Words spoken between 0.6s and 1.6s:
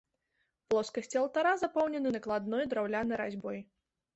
Плоскасці алтара